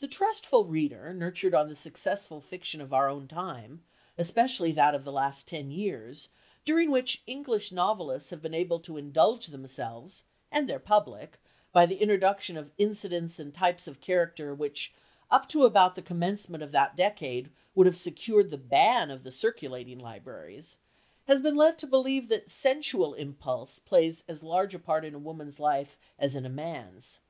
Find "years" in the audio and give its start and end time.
5.70-6.30